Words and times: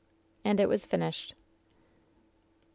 "And 0.43 0.59
it 0.59 0.67
was 0.67 0.83
finished." 0.83 1.35